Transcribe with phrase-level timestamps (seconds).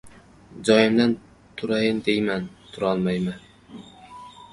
[0.69, 1.11] Joyimdan
[1.61, 3.39] turayin deyman— turolmayman.